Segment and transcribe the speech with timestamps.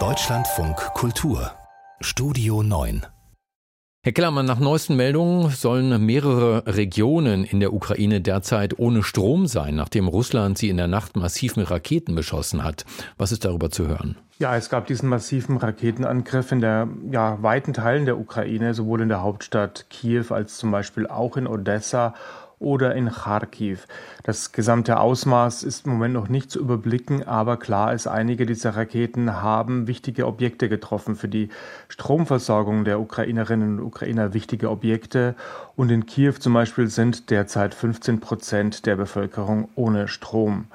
[0.00, 1.52] Deutschlandfunk Kultur
[2.00, 3.06] Studio 9
[4.02, 9.76] Herr Kellermann, nach neuesten Meldungen sollen mehrere Regionen in der Ukraine derzeit ohne Strom sein,
[9.76, 12.84] nachdem Russland sie in der Nacht massiv mit Raketen beschossen hat.
[13.16, 14.16] Was ist darüber zu hören?
[14.40, 19.08] Ja, es gab diesen massiven Raketenangriff in der ja, weiten Teilen der Ukraine, sowohl in
[19.08, 22.14] der Hauptstadt Kiew als zum Beispiel auch in Odessa
[22.64, 23.86] oder in Kharkiv.
[24.24, 28.70] Das gesamte Ausmaß ist im Moment noch nicht zu überblicken, aber klar ist, einige dieser
[28.76, 31.50] Raketen haben wichtige Objekte getroffen für die
[31.88, 35.34] Stromversorgung der Ukrainerinnen und Ukrainer wichtige Objekte.
[35.76, 40.66] Und in Kiew zum Beispiel sind derzeit 15 Prozent der Bevölkerung ohne Strom.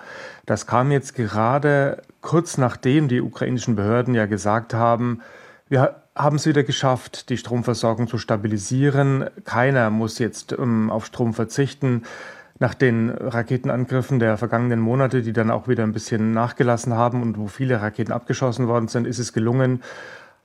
[0.45, 5.21] Das kam jetzt gerade kurz nachdem die ukrainischen Behörden ja gesagt haben,
[5.69, 9.29] wir haben es wieder geschafft, die Stromversorgung zu stabilisieren.
[9.45, 12.03] Keiner muss jetzt ähm, auf Strom verzichten.
[12.59, 17.37] Nach den Raketenangriffen der vergangenen Monate, die dann auch wieder ein bisschen nachgelassen haben und
[17.37, 19.81] wo viele Raketen abgeschossen worden sind, ist es gelungen,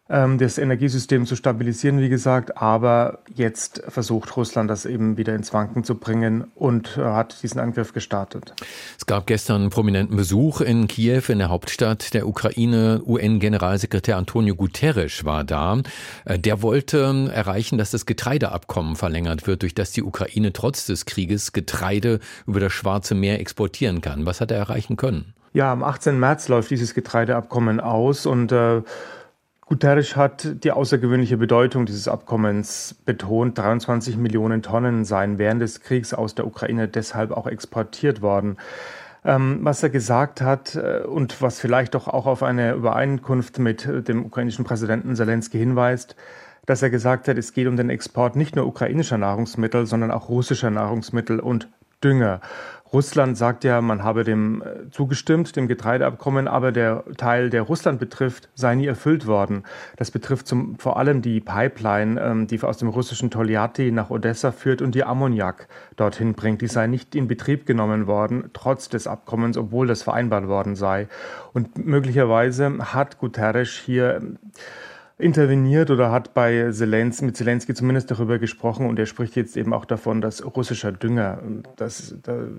[0.07, 2.59] das Energiesystem zu stabilisieren, wie gesagt.
[2.59, 7.59] Aber jetzt versucht Russland das eben wieder ins Wanken zu bringen und äh, hat diesen
[7.59, 8.55] Angriff gestartet.
[8.99, 13.03] Es gab gestern einen prominenten Besuch in Kiew, in der Hauptstadt der Ukraine.
[13.07, 15.81] UN-Generalsekretär Antonio Guterres war da.
[16.27, 20.85] Äh, der wollte ähm, erreichen, dass das Getreideabkommen verlängert wird, durch das die Ukraine trotz
[20.85, 24.27] des Krieges Getreide über das Schwarze Meer exportieren kann.
[24.27, 25.33] Was hat er erreichen können?
[25.55, 26.19] Ja, am 18.
[26.19, 28.83] März läuft dieses Getreideabkommen aus und äh,
[29.67, 33.57] Guterres hat die außergewöhnliche Bedeutung dieses Abkommens betont.
[33.57, 38.59] 23 Millionen Tonnen seien während des Kriegs aus der Ukraine deshalb auch exportiert worden.
[39.25, 43.87] Ähm, was er gesagt hat äh, und was vielleicht doch auch auf eine Übereinkunft mit
[43.87, 46.15] dem ukrainischen Präsidenten Zelensky hinweist,
[46.67, 50.29] dass er gesagt hat, es geht um den Export nicht nur ukrainischer Nahrungsmittel, sondern auch
[50.29, 51.69] russischer Nahrungsmittel und
[52.05, 52.41] Dünger.
[52.95, 57.99] Russland sagt ja, man habe dem äh, zugestimmt, dem Getreideabkommen, aber der Teil, der Russland
[57.99, 59.65] betrifft, sei nie erfüllt worden.
[59.97, 64.53] Das betrifft zum, vor allem die Pipeline, ähm, die aus dem russischen Toljatti nach Odessa
[64.53, 66.63] führt und die Ammoniak dorthin bringt.
[66.63, 71.09] Die sei nicht in Betrieb genommen worden, trotz des Abkommens, obwohl das vereinbart worden sei.
[71.53, 74.23] Und möglicherweise hat Guterres hier
[75.17, 79.73] interveniert oder hat bei Zelensky, mit Zelensky zumindest darüber gesprochen und er spricht jetzt eben
[79.73, 81.41] auch davon, dass russischer Dünger,
[81.77, 82.17] das,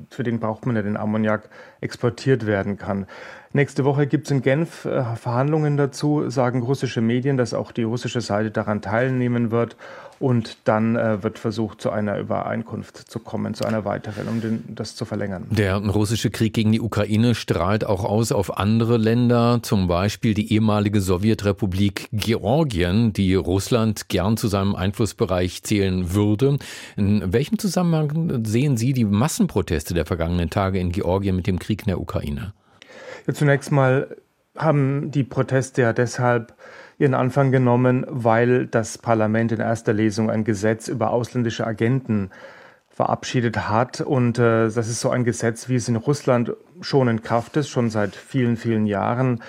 [0.09, 1.49] für den braucht man ja den Ammoniak,
[1.81, 3.07] exportiert werden kann.
[3.55, 7.83] Nächste Woche gibt es in Genf äh, Verhandlungen dazu, sagen russische Medien, dass auch die
[7.83, 9.77] russische Seite daran teilnehmen wird.
[10.19, 14.65] Und dann äh, wird versucht, zu einer Übereinkunft zu kommen, zu einer weiteren, um den,
[14.75, 15.45] das zu verlängern.
[15.51, 20.51] Der russische Krieg gegen die Ukraine strahlt auch aus auf andere Länder, zum Beispiel die
[20.51, 26.59] ehemalige Sowjetrepublik Georgien, die Russland gern zu seinem Einflussbereich zählen würde.
[26.97, 31.83] In welchem Zusammenhang sehen Sie die Massenproteste der vergangenen Tage in Georgien mit dem Krieg
[31.83, 32.51] in der Ukraine?
[33.27, 34.15] Ja, zunächst mal
[34.57, 36.53] haben die Proteste ja deshalb
[36.97, 42.29] ihren Anfang genommen, weil das Parlament in erster Lesung ein Gesetz über ausländische Agenten
[42.89, 43.99] verabschiedet hat.
[43.99, 47.67] Und äh, das ist so ein Gesetz, wie es in Russland schon in Kraft ist,
[47.67, 49.41] schon seit vielen, vielen Jahren.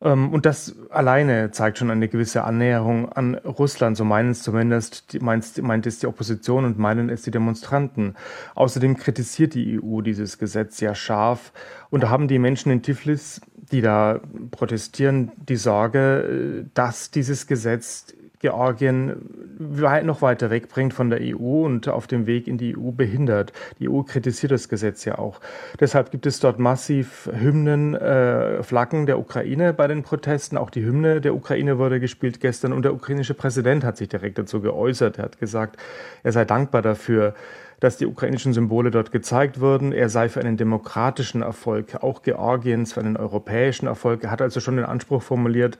[0.00, 5.20] Ähm, und das alleine zeigt schon eine gewisse Annäherung an Russland, so meinen es zumindest,
[5.20, 8.14] meint, meint es die Opposition und meinen es die Demonstranten.
[8.54, 11.52] Außerdem kritisiert die EU dieses Gesetz sehr scharf
[11.90, 13.40] und da haben die Menschen in Tiflis,
[13.72, 14.20] die da
[14.50, 19.16] protestieren, die Sorge, äh, dass dieses Gesetz Georgien
[19.58, 23.52] weit noch weiter wegbringt von der EU und auf dem Weg in die EU behindert.
[23.78, 25.40] Die EU kritisiert das Gesetz ja auch.
[25.80, 30.56] Deshalb gibt es dort massiv Hymnen, äh, Flaggen der Ukraine bei den Protesten.
[30.56, 34.38] Auch die Hymne der Ukraine wurde gespielt gestern und der ukrainische Präsident hat sich direkt
[34.38, 35.18] dazu geäußert.
[35.18, 35.76] Er hat gesagt,
[36.22, 37.34] er sei dankbar dafür,
[37.80, 39.92] dass die ukrainischen Symbole dort gezeigt wurden.
[39.92, 44.24] Er sei für einen demokratischen Erfolg, auch Georgiens, für einen europäischen Erfolg.
[44.24, 45.78] Er hat also schon den Anspruch formuliert,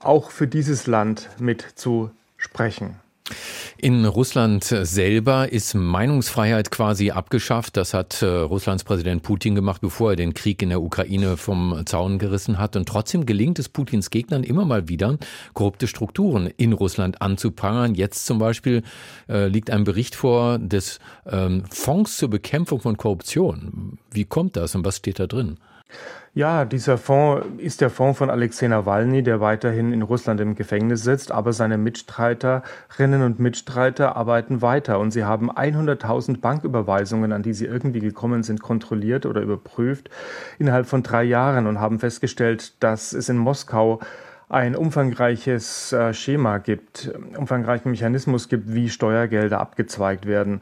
[0.00, 2.96] auch für dieses Land mit zu sprechen.
[3.76, 7.76] In Russland selber ist Meinungsfreiheit quasi abgeschafft.
[7.76, 11.80] Das hat äh, Russlands Präsident Putin gemacht, bevor er den Krieg in der Ukraine vom
[11.86, 12.76] Zaun gerissen hat.
[12.76, 15.16] Und trotzdem gelingt es Putins Gegnern immer mal wieder,
[15.54, 17.94] korrupte Strukturen in Russland anzuprangern.
[17.94, 18.82] Jetzt zum Beispiel
[19.28, 23.98] äh, liegt ein Bericht vor des ähm, Fonds zur Bekämpfung von Korruption.
[24.10, 25.56] Wie kommt das und was steht da drin?
[26.32, 31.02] Ja, dieser Fonds ist der Fonds von Alexei Nawalny, der weiterhin in Russland im Gefängnis
[31.02, 37.52] sitzt, aber seine Mitstreiterinnen und Mitstreiter arbeiten weiter und sie haben 100.000 Banküberweisungen, an die
[37.52, 40.08] sie irgendwie gekommen sind, kontrolliert oder überprüft
[40.60, 43.98] innerhalb von drei Jahren und haben festgestellt, dass es in Moskau
[44.48, 50.60] ein umfangreiches äh, Schema gibt, umfangreichen Mechanismus gibt, wie Steuergelder abgezweigt werden.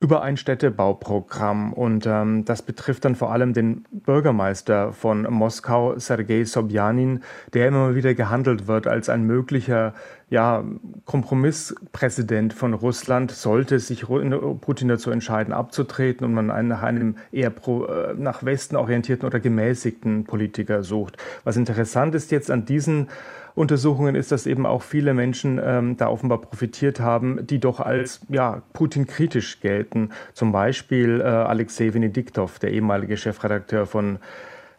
[0.00, 1.72] Über ein Städtebauprogramm.
[1.72, 7.22] Und ähm, das betrifft dann vor allem den Bürgermeister von Moskau, Sergei Sobjanin,
[7.52, 9.94] der immer wieder gehandelt wird als ein möglicher
[10.30, 10.62] ja,
[11.06, 17.50] Kompromisspräsident von Russland, sollte sich Putin dazu entscheiden, abzutreten und man einen, nach einem eher
[17.50, 21.16] pro, äh, nach Westen orientierten oder gemäßigten Politiker sucht.
[21.44, 23.08] Was interessant ist jetzt an diesen
[23.54, 28.20] Untersuchungen ist, dass eben auch viele Menschen ähm, da offenbar profitiert haben, die doch als
[28.28, 30.10] ja, Putin-kritisch gelten.
[30.32, 34.20] Zum Beispiel äh, Alexei Venediktov, der ehemalige Chefredakteur von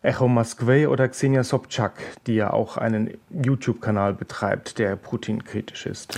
[0.02, 1.94] Echo Moskwe oder Xenia Sobchak,
[2.26, 6.18] die ja auch einen YouTube-Kanal betreibt, der Putin-kritisch ist.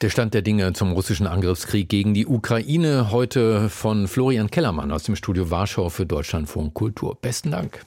[0.00, 5.04] Der Stand der Dinge zum russischen Angriffskrieg gegen die Ukraine heute von Florian Kellermann aus
[5.04, 7.16] dem Studio Warschau für Deutschlandfunk Kultur.
[7.20, 7.84] Besten Dank.